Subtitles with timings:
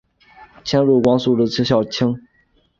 [0.57, 2.25] 累迁光禄寺少卿。